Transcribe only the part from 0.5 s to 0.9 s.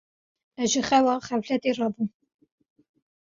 Ez ji